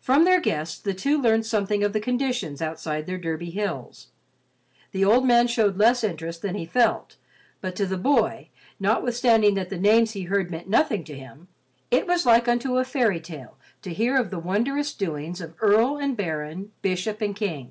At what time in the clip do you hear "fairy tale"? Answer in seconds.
12.84-13.56